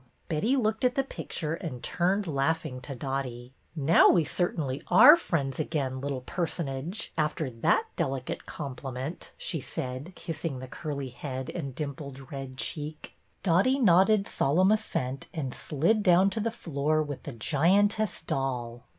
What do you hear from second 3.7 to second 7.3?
Now we certainly are friends again. Little Personage,